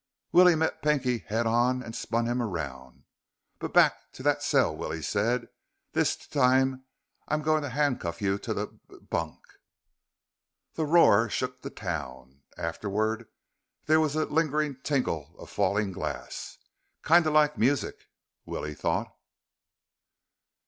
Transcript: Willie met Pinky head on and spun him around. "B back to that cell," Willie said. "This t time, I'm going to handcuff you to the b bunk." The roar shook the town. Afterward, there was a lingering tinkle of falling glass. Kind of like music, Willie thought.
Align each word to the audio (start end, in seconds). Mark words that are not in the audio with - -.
Willie 0.31 0.55
met 0.55 0.81
Pinky 0.81 1.19
head 1.19 1.45
on 1.45 1.83
and 1.83 1.95
spun 1.95 2.25
him 2.25 2.41
around. 2.41 3.03
"B 3.59 3.67
back 3.67 4.11
to 4.13 4.23
that 4.23 4.41
cell," 4.41 4.75
Willie 4.75 5.03
said. 5.03 5.47
"This 5.93 6.15
t 6.15 6.25
time, 6.31 6.85
I'm 7.27 7.43
going 7.43 7.61
to 7.61 7.69
handcuff 7.69 8.19
you 8.19 8.39
to 8.39 8.51
the 8.55 8.65
b 8.65 8.95
bunk." 9.07 9.37
The 10.73 10.87
roar 10.87 11.29
shook 11.29 11.61
the 11.61 11.69
town. 11.69 12.41
Afterward, 12.57 13.27
there 13.85 13.99
was 13.99 14.15
a 14.15 14.25
lingering 14.25 14.77
tinkle 14.81 15.35
of 15.37 15.51
falling 15.51 15.91
glass. 15.91 16.57
Kind 17.03 17.27
of 17.27 17.33
like 17.33 17.59
music, 17.59 18.07
Willie 18.47 18.73
thought. 18.73 19.15